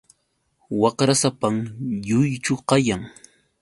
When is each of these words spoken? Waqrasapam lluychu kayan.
Waqrasapam 0.81 1.55
lluychu 2.07 2.55
kayan. 2.69 3.01